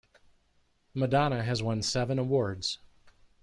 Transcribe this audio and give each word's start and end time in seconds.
Madonna 0.95 1.43
has 1.43 1.61
won 1.61 1.83
seven 1.83 2.17
awards. 2.17 2.79